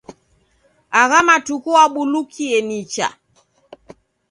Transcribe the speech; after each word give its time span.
Agha 1.01 1.19
matuku 1.27 1.69
wabulukie 1.77 2.57
nicha. 2.67 3.07